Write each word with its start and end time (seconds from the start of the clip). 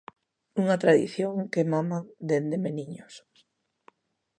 Unha 0.61 0.79
tradición 0.83 1.33
que 1.53 1.69
maman 1.73 2.03
dende 2.29 2.57
meniños. 2.65 3.13